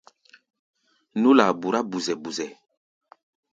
[1.21, 2.47] Nú-laa burá buzɛ-buzɛ.